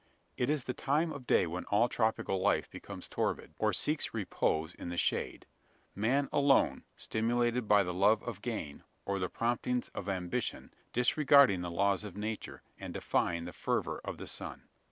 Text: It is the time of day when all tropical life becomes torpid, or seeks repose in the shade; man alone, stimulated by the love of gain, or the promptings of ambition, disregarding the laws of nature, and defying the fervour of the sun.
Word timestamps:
It 0.35 0.49
is 0.49 0.63
the 0.63 0.73
time 0.73 1.11
of 1.11 1.27
day 1.27 1.45
when 1.45 1.65
all 1.65 1.87
tropical 1.87 2.39
life 2.39 2.67
becomes 2.71 3.07
torpid, 3.07 3.53
or 3.59 3.71
seeks 3.71 4.15
repose 4.15 4.73
in 4.73 4.89
the 4.89 4.97
shade; 4.97 5.45
man 5.93 6.27
alone, 6.33 6.85
stimulated 6.95 7.67
by 7.67 7.83
the 7.83 7.93
love 7.93 8.23
of 8.23 8.41
gain, 8.41 8.83
or 9.05 9.19
the 9.19 9.29
promptings 9.29 9.89
of 9.89 10.09
ambition, 10.09 10.73
disregarding 10.91 11.61
the 11.61 11.69
laws 11.69 12.03
of 12.03 12.17
nature, 12.17 12.63
and 12.79 12.95
defying 12.95 13.45
the 13.45 13.53
fervour 13.53 14.01
of 14.03 14.17
the 14.17 14.25
sun. 14.25 14.69